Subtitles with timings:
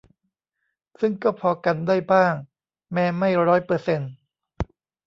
[0.99, 2.33] ซึ่งก็พอกันได้บ้าง
[2.93, 4.11] แม้ไม่ร้อยเปอร์เซนต์